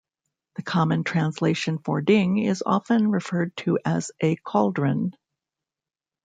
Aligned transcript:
The 0.55 0.63
common 0.63 1.03
translation 1.03 1.77
for 1.77 2.01
ding 2.01 2.39
is 2.39 2.63
often 2.65 3.11
referred 3.11 3.55
to 3.57 3.77
as 3.85 4.11
a 4.19 4.35
cauldron. 4.37 5.13